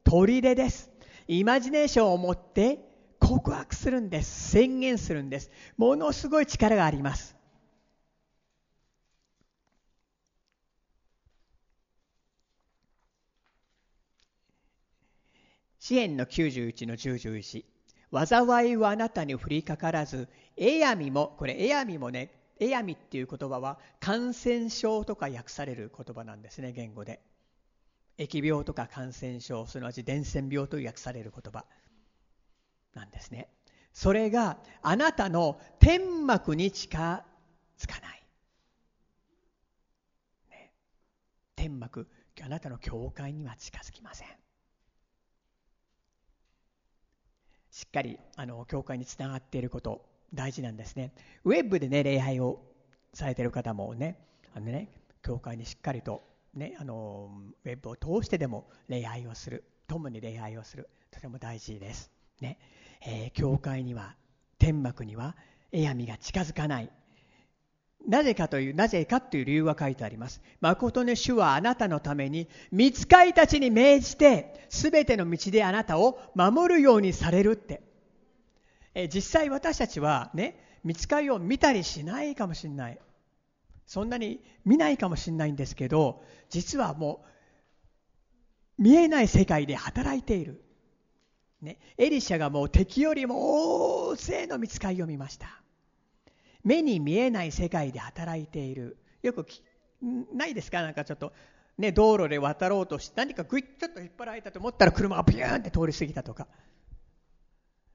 [0.06, 0.88] 砦です。
[1.26, 2.78] イマジネーションを持って
[3.18, 4.50] 告白するんです。
[4.50, 5.50] 宣言するんです。
[5.76, 7.34] ものすごい力があります。
[15.80, 17.64] 支援の91の1011
[18.26, 27.20] 災いはあなたに降りかからずエヤミもこれエヤミもねエヤミっていう言葉は感染症とか訳される言葉なんですね言語で。
[28.18, 31.64] 疫病とか感染症すなわち伝染病と訳される言葉。
[32.94, 33.48] なんですね。
[33.92, 37.24] それがあなたの天幕に近
[37.78, 38.22] づかない、
[40.50, 40.72] ね、
[41.54, 42.08] 天幕
[42.42, 44.28] あなたの教会には近づきません。
[47.70, 51.12] しっかりあの教会につながっていること大事なんですね。
[51.44, 52.62] ウェブでね礼拝を
[53.12, 54.18] されてる方もね
[54.54, 54.88] あのね
[55.22, 56.22] 教会にしっかりと
[56.56, 57.30] ね、あの
[57.64, 62.58] ウェブを通してでも礼拝をする共に礼拝をするとても大事です、ね
[63.06, 64.14] えー、教会には
[64.58, 65.36] 天幕には
[65.70, 66.90] エヤミが近づかない。
[68.06, 70.40] なぜかというなぜかという理由が書いてあります。
[70.60, 77.82] 誠の主はあなたのために見つかいたちに命じて全ての道であなたを守るようにされるって、
[78.94, 82.98] えー、実際私たちはね見つかりを見たりしないかもしれない。
[83.86, 87.24] そんなに見ないかもしれないんですけど実はも
[88.78, 90.62] う見えない世界で働いている、
[91.62, 95.62] ね、エリシャがもう敵よりも大勢の見つかりを見ました。
[96.62, 98.98] 目に見えない世界で働いている。
[99.22, 99.46] よく
[100.34, 100.82] ないですか？
[100.82, 101.32] なんかちょっと
[101.78, 106.48] ね道路で渡ろうとして何かグイッちょっと引っ張られたと思ったら車がピューンって通り過ぎたとか。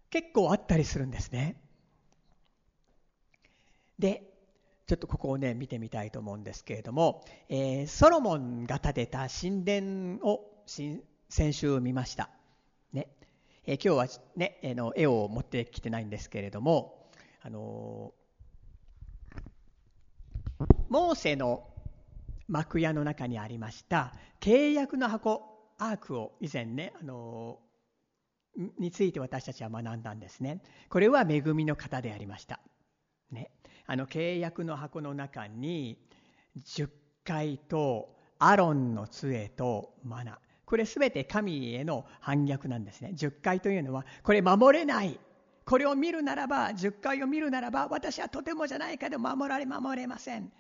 [0.10, 1.62] 結構あったりするんですね。
[4.00, 4.31] で
[4.88, 10.42] ちょっとここをね見てみたいと思うんですけれども、えー、ソロモンが建てた神殿を
[11.30, 12.30] 先週見ました、
[12.94, 13.08] ね。
[13.66, 17.08] えー、今日はね、え、の絵を持ってきてないんですけれども
[17.42, 21.68] あのー、モーセの
[22.48, 27.60] 幕屋の中にありました契約の箱アークを以前ね、あの
[28.78, 30.62] について私たちは学んだんですね。
[30.90, 32.60] これは恵みの方でありました。
[33.32, 33.50] ね。
[33.86, 35.98] あの契約の箱の中に
[36.58, 36.90] 10
[37.24, 40.40] 回とアロンの杖とマナ。
[40.66, 43.12] これ全て神への反逆なんですね。
[43.14, 45.20] 10回というのはこれ守れない。
[45.66, 50.52] これを見るならば10回を見るならば私はとてもじゃないけど守られ守れません。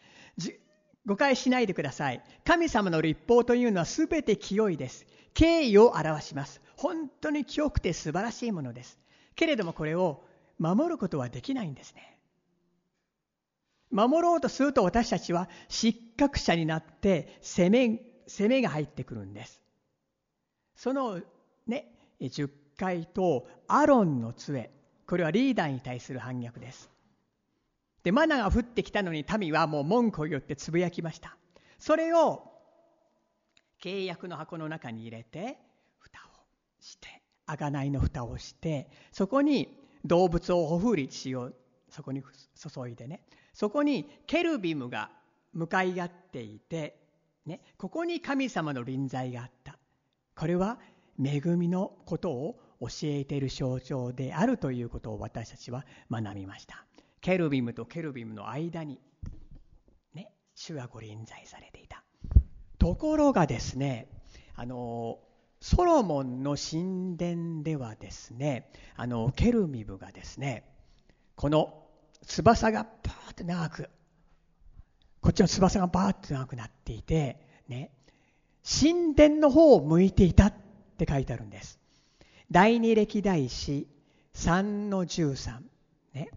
[1.05, 2.21] 誤解しないでください。
[2.43, 5.05] 神様の立法というのは全て清いです。
[5.33, 6.61] 敬意を表します。
[6.77, 8.99] 本当に清くて素晴らしいものです。
[9.35, 10.23] けれどもこれを
[10.59, 12.10] 守ることはできないんですね。
[13.91, 19.61] 守ろうとすると私たちは失格者になって攻め攻めが入ってくるんです。
[20.75, 21.19] その
[21.67, 24.71] ね10回とアロンの杖
[25.05, 26.89] これはリーダーに対する反逆です。
[28.03, 31.35] でマナが降ってきたのに民はもう文句を言ってつぶやきました。
[31.77, 32.43] それを
[33.83, 35.57] 契約の箱の中に入れて
[35.99, 36.21] 蓋を
[36.79, 41.51] して贖いの蓋をしてそこに動物をほふり血を
[41.91, 42.23] そこに
[42.55, 43.21] 注いでね。
[43.53, 45.11] そこにケルビムが
[45.53, 46.97] 向かい合っていて、
[47.45, 49.77] ね、ここに神様の臨在があった。
[50.35, 50.79] これは
[51.23, 56.85] 恵みのことを教えている象徴であるということを私たちは学びました。
[57.19, 58.99] ケルビムとケルビムの間に、
[60.15, 62.03] ね、主がご臨在されていた。
[62.79, 64.07] ところがですね
[64.55, 65.19] あの
[65.59, 70.63] ソロモンの神殿ではですねあのケルミムがですね
[71.35, 71.80] この
[72.25, 73.89] 翼がパーって長く。
[75.21, 77.91] こっちの翼がバーって長くなっていてね。
[78.63, 80.53] 神殿の方を向いていたっ
[80.97, 81.79] て書いてあるんです。
[82.51, 83.87] 第二歴代史
[84.35, 85.61] 3の13
[86.13, 86.29] ね。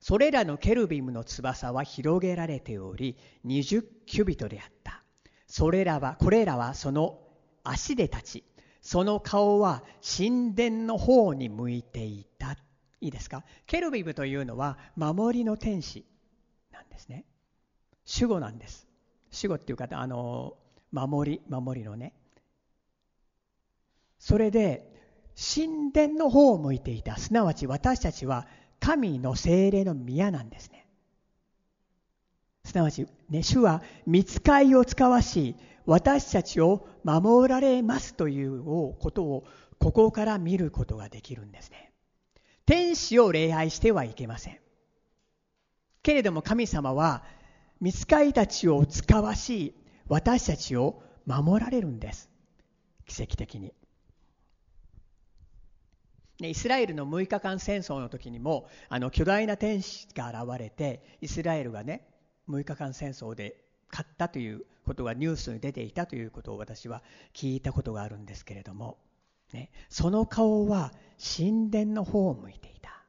[0.00, 5.02] それらのケルビムの翼は広げられており20キュビトであった。
[5.46, 7.18] それらはこれらはその
[7.64, 8.44] 足で立ち
[8.82, 9.82] その顔は
[10.16, 12.56] 神殿の方に向いていた。
[13.00, 13.44] いいですか？
[13.66, 16.04] ケルビムというのは守りの天使
[16.72, 17.24] なんですね。
[18.20, 18.86] 守護なんです。
[19.32, 20.54] 守護っていう方あの
[20.92, 22.12] 守り守りのね。
[24.18, 24.92] それで
[25.34, 27.16] 神殿の方を向いていた。
[27.16, 28.46] すなわち私たちは
[28.80, 30.86] 神の精霊の宮なんですね。
[32.64, 39.44] すなわち、ね、主は見つかいを使わし私たちを守られますということを
[39.78, 41.89] ここから見ることができるんですね。
[42.70, 44.58] 天使を礼拝してはいけません。
[46.04, 47.24] けれども神様は
[47.80, 49.74] 見つかりたちを使わし
[50.06, 52.30] 私たちを守られるんです。
[53.06, 53.74] 奇跡的に。
[56.38, 62.06] イスラエルの6日間戦争の時にもあの巨大な天使が現れてイスラエルがね
[62.48, 67.02] 6日間戦争で勝ったということがニュースに出ていたということを私は
[67.34, 68.96] 聞いたことがあるんですけれども、
[69.52, 73.02] ね、その顔は神殿の方を向いていた。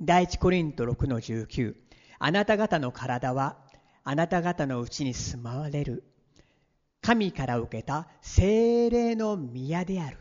[0.00, 1.74] 第一コリント6の19
[2.18, 3.56] あなた方の体は
[4.04, 6.04] あなた方のうちに住まわれる。
[7.02, 10.18] 神から受けた精霊の宮である。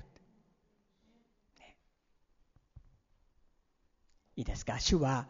[4.35, 4.79] いいですか？
[4.79, 5.27] 主は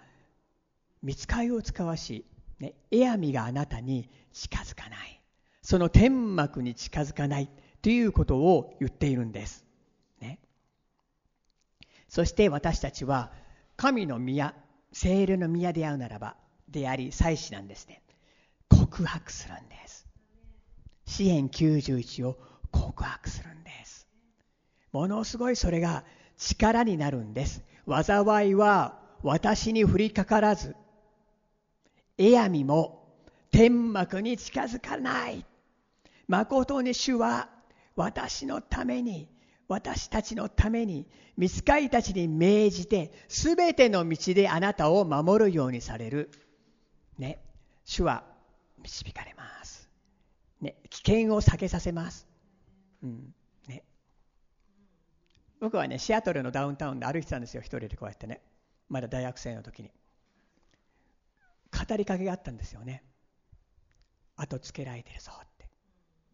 [1.01, 2.25] 見つかりを使わし、
[2.59, 5.21] ね、エアミがあなたに近づかない。
[5.61, 7.49] その天幕に近づかない。
[7.81, 9.65] ということを言っているんです、
[10.19, 10.39] ね、
[12.07, 13.31] そして私たちは
[13.77, 14.53] 神の宮
[14.91, 16.35] 聖霊の宮であるならば
[16.67, 18.01] であり祭司なんですね。
[18.69, 20.07] 告白するんです。
[21.05, 22.37] 支援91を
[22.71, 24.07] 告白するんです。
[24.91, 26.03] ものすごいそれが
[26.37, 27.63] 力になるんです。
[27.87, 30.75] 災いは私に降りかからず、
[32.17, 33.07] エアミも
[33.51, 35.45] 天幕に近づかない。
[36.27, 37.49] 誠に主は
[37.99, 39.27] 私のために、
[39.67, 46.31] 私たちのために、見つかりたちに命じて、すべての道であなたを守るようにされる。
[47.17, 47.43] ね。
[47.83, 48.23] 主は
[48.81, 49.89] 導かれます。
[50.61, 50.77] ね。
[50.89, 52.25] 危険を避けさせます。
[53.03, 53.35] うん。
[53.67, 53.83] ね。
[55.59, 58.41] 僕はね、シアトルのダウンタウンで歩いてたんですよ、一人でこうやってね。
[58.87, 59.91] まだ大学生の時に。
[61.69, 63.03] 語りかけがあったんですよね。
[64.37, 65.33] 後つけられてるぞ。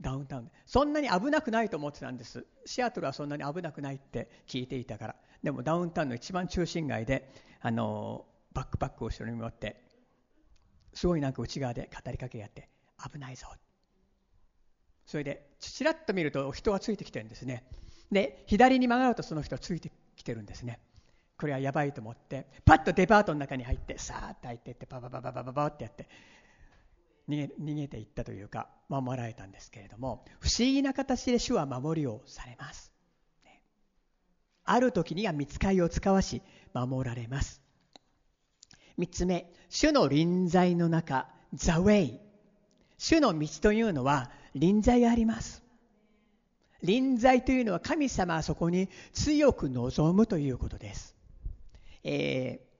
[0.02, 0.52] ダウンタウンで。
[0.66, 2.46] そんなに危なくないと思ってたんです。
[2.66, 5.16] シアトルはそんなに危なくないって聞いていたから。
[5.43, 7.32] でもダウンタウンの一番中心街で、
[7.62, 9.82] あのバックパックを後ろに持って、
[10.93, 12.70] すごいなんか内側で語りかけやって、
[13.12, 13.48] 危ないぞ。
[15.06, 17.66] それで、ちらっと見ると人がついてきてるんですね。
[18.12, 20.80] で、左に曲がるとその人はついてきてるんですね。
[21.38, 26.08] これはやばいと思ってパッとデパートの中に入ってさーっと入っていってパパパパパパパってやって
[27.28, 32.92] 逃げていったというか守られたんですけれども不思議な形で主は守りをされます、
[33.44, 33.62] ね、
[34.64, 36.42] ある時には見つかりを使わし
[36.74, 37.62] 守られます。
[38.98, 42.20] 3つ目主の臨在の中 The Way
[42.98, 45.64] 主の道というのは臨在があります。
[46.82, 51.16] 臨在というのは神様はそこに強く望むということです。
[52.04, 52.75] えー、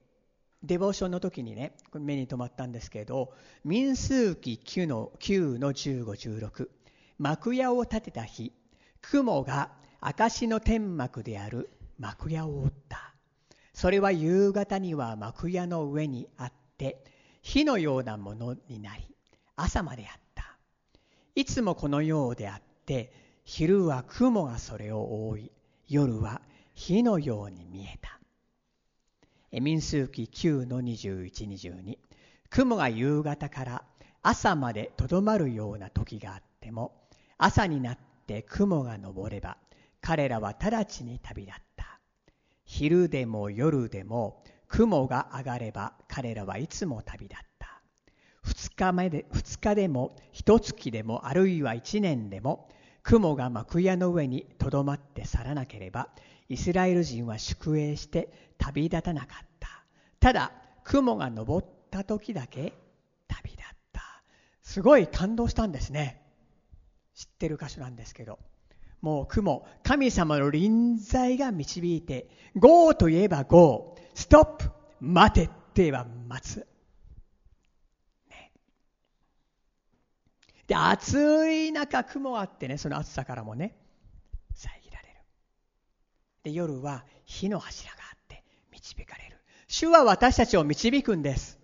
[0.66, 3.32] デボーションの時にね目に留まったんですけど
[3.64, 6.68] 民数記9の ,9 の1516
[7.18, 8.52] 幕屋を建てた日
[9.00, 13.14] 雲が証の天幕である幕屋を覆った。
[13.72, 17.04] それは夕方には幕屋の上にあって
[17.42, 19.04] 火のようなものになり
[19.54, 20.56] 朝まであった。
[21.34, 23.12] いつもこのようであって
[23.44, 25.52] 昼は雲がそれを覆い
[25.88, 26.40] 夜は
[26.74, 28.15] 火のように見えた。
[29.60, 31.98] 民数記9の2122
[32.50, 33.84] 雲が夕方から
[34.22, 39.56] 朝までとどまるような時があっても朝になって雲が昇れば
[40.00, 42.00] 彼らは直ちに旅立った。
[42.64, 47.80] 昼でも夜でも雲が上がれば彼らはいつも旅立った。
[48.44, 52.68] 2日目で2日でも1月でもあるいは1年でも
[53.02, 56.08] 雲が幕屋の上にとどまって去らなければ
[56.48, 59.68] イスラエル人は宿営して旅立たなかった。
[60.20, 60.52] ただ
[60.84, 62.72] 雲が昇った時だけ
[63.28, 64.02] 旅立った。
[64.62, 66.22] すごい感動したんですね。
[67.14, 68.38] 知ってる箇所なんですけど。
[69.00, 74.70] もう雲神様の臨在が導いて GO といえば GO ストップ
[75.00, 76.66] 待てって言えば待つ、
[78.30, 78.52] ね、
[80.66, 83.76] で暑い中雲あってねその暑さからもね。
[86.46, 89.36] で夜は火の柱があって導かれる。
[89.66, 91.58] 主は私たちを導くんです。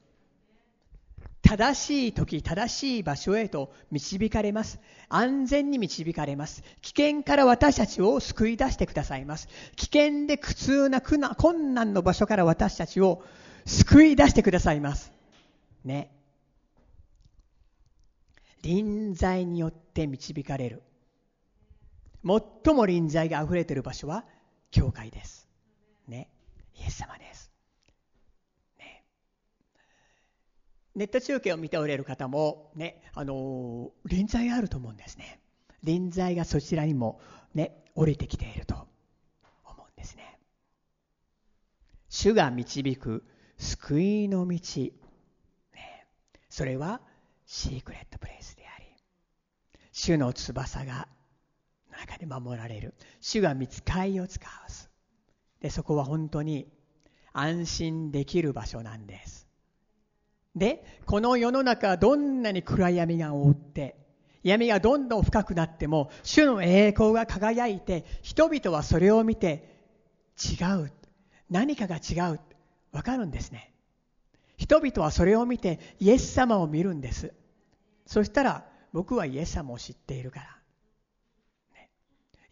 [1.40, 4.80] 正しい時正しい場所へと導かれます。
[5.08, 6.64] 安全に導かれます。
[6.80, 9.46] 危険から私たちを救い出してくださいます。
[9.76, 13.22] 危険で苦痛な困難の場所から私たちを
[13.64, 15.12] 救い出してくださいます。
[15.84, 16.10] ね。
[18.62, 20.82] 臨在によって導かれる。
[22.24, 24.24] 最も臨在が溢れている場所は
[24.72, 25.48] 教会です。
[26.08, 26.28] ね。
[26.74, 27.52] イエス様です。
[28.78, 29.04] ね。
[30.96, 35.40] ネット中継を見ておられる方も、ね、あの臨在があると思うんですね。
[35.84, 37.20] 臨在がそちらにも、
[37.54, 38.74] ね、降りてきていると
[39.64, 40.38] 思うんですね。
[42.08, 43.24] 主が導く
[43.58, 44.58] 救いの道、
[45.74, 46.06] ね、
[46.48, 47.02] それは
[47.44, 48.86] シークレットプレイスであり、
[49.92, 51.08] 主の翼が
[52.02, 52.94] 中で守られる。
[53.20, 54.90] 主が見つかりを使わす。
[55.60, 56.66] でそこは本当に
[57.32, 59.46] 安心できる場所なんです。
[60.54, 63.96] でこの世の中どんなに暗闇が覆って
[64.42, 69.80] 闇がどんどん深くなっても主の栄光が輝いて人々はそれを見て
[70.36, 70.92] 違う。
[71.48, 72.40] 何かが違う。
[72.90, 73.72] わかるんですね。
[74.56, 77.32] 人々はそれを見てイエス様を見るんです。
[78.06, 80.61] そしたら僕はイエス様を知っているから、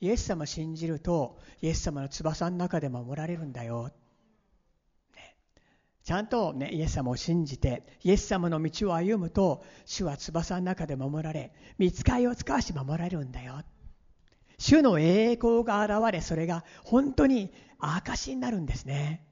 [0.01, 3.91] イエス様信じるとイエス様の翼の中で守られるんだよ。
[5.15, 5.37] ね。
[6.03, 13.63] ちゃんと、ね、イエス様を信じてイエス様の道を歩むと主は翼の中で守られ見つかりを使わし守られるんだよ。
[14.59, 19.25] 主の栄光が現れそれが本当に証になるんですね。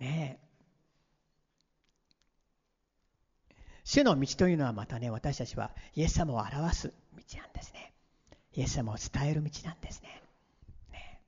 [0.00, 0.40] ね。
[3.84, 7.92] 主の道というのはまたね私たちはイエス様を表す道なんですね。
[8.54, 10.22] イエス様を伝える道なんですね
[10.92, 11.20] ね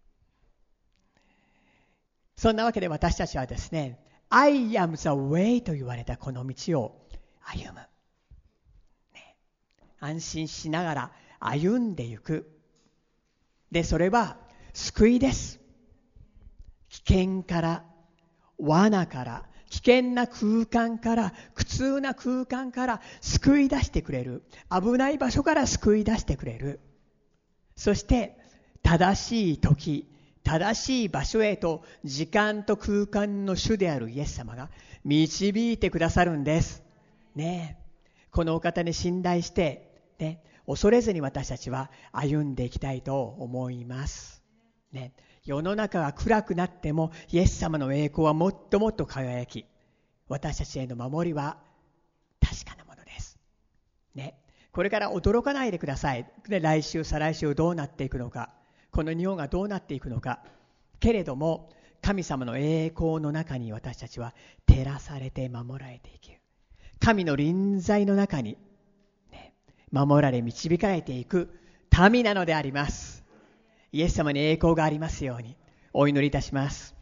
[2.36, 3.98] そんなわけで私たちはですね
[4.30, 7.08] I am the way と言われたこの道を
[7.42, 7.80] 歩む。
[9.12, 9.36] ね、
[9.98, 12.48] 安心しながら歩んでいく。
[13.72, 14.36] で、それは
[14.72, 15.58] 救いです。
[16.90, 17.84] 危険から、
[18.58, 24.44] 罠から、危険な空間から、苦痛な空間から救い出してくれる。
[24.70, 26.80] 危ない場所から救い出してくれる。
[27.80, 28.36] そして、
[28.82, 30.06] 正しい時、
[30.44, 34.68] 正しい場所へと時間と空間の主であるイエス様が
[35.02, 36.82] 導いてくださるんです。
[37.34, 37.78] ね
[38.32, 44.42] このお方に信頼して、ね、恐れずに私たちは歩んでいきたいと思います。
[44.92, 49.64] ね、世の中が暗くなってもイエス様の栄光はもっともっと輝き
[50.28, 51.56] 私たちへの守りは
[52.42, 53.38] 確かなものです。
[54.14, 54.34] ね、
[54.72, 56.26] これから驚かないでください。
[56.48, 58.50] で来週再来週どうなっていくのか。
[58.90, 60.40] この日本がどうなっていくのか。
[61.00, 61.70] けれども
[62.02, 64.34] 神様の栄光の中に私たちは
[64.66, 66.40] 照らされて守られていける。
[66.98, 68.56] 神の臨在の中に、
[69.30, 69.54] ね、
[69.90, 71.56] 守られ導かれていく。
[72.10, 73.24] 民なのであります。
[73.92, 75.56] イエス様に栄光がありますように。
[75.92, 76.94] お祈りいたします。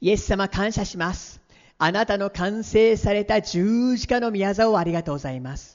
[0.00, 1.40] イエス様感謝します。
[1.78, 5.73] あなたの完成された十字架の宮座をありがとうございます。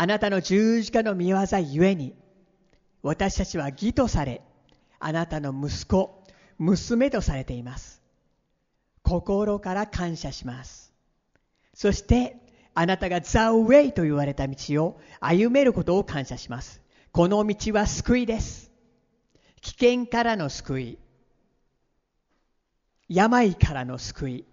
[0.00, 2.14] あなたの十字架の宮座ゆえに
[3.02, 4.42] 私たちは義とされ
[5.00, 6.22] あなたの息子
[6.56, 8.00] 娘とされています。
[9.02, 10.94] 心から感謝します。
[11.74, 12.36] そして
[12.74, 16.80] あなたがザ・ウェイと言われた道を歩めることを感謝します。
[17.10, 18.70] この道は救いです。
[19.62, 20.98] 危険からの救い。
[23.08, 24.44] 病からの救い。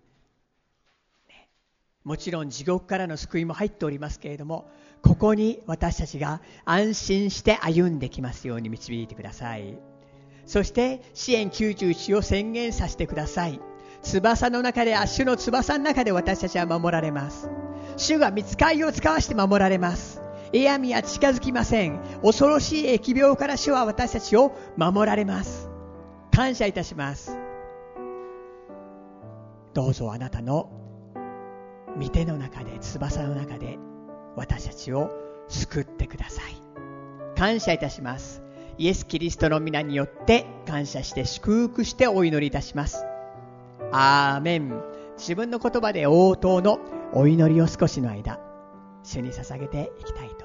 [2.04, 4.72] もちろん地獄からの救いも入っておりますけれども
[5.06, 9.78] ここに私たちが安心して歩んできますように導いてください。
[10.48, 13.62] そして支援91を宣言させてください。
[14.02, 17.52] 翼の中で主の翼の中で私たちは守られます。
[17.98, 20.24] 主が見つかりを使わして守られます。
[20.52, 22.00] 嫌味は近づきません。
[22.24, 25.70] 恐ろしい疫病から主は私たちを守られます。
[26.32, 27.38] 感謝いたします。
[29.76, 30.72] どうぞあなたの
[32.00, 33.78] 御手の中で翼の中で
[34.36, 35.12] 私たちを
[35.48, 36.56] 救ってください。
[37.38, 38.42] 感謝いたします。
[38.78, 43.06] イエス・キリストの皆によって感謝して祝福してお祈りいたします。
[43.92, 44.82] アーメン。
[45.18, 46.80] 自分の言葉で応答の
[47.14, 48.40] お祈りを少しの間
[49.04, 50.45] 主に捧げていきたいと。